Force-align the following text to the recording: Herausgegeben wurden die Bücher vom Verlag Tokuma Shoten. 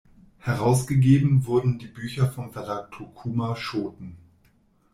Herausgegeben 0.39 1.45
wurden 1.45 1.77
die 1.77 1.85
Bücher 1.85 2.25
vom 2.27 2.51
Verlag 2.51 2.89
Tokuma 2.91 3.55
Shoten. 3.55 4.17